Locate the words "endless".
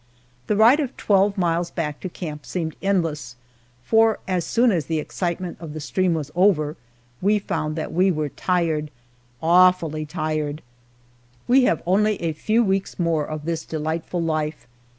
2.81-3.35